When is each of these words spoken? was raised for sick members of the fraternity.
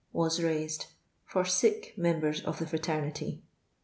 was 0.11 0.41
raised 0.41 0.87
for 1.27 1.45
sick 1.45 1.93
members 1.95 2.41
of 2.43 2.57
the 2.57 2.65
fraternity. 2.65 3.43